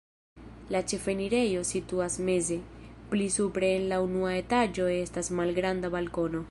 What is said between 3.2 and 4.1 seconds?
supre en la